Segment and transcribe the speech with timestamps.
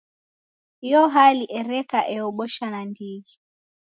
[0.87, 3.33] Iyo hali ereka eobosha nandighi.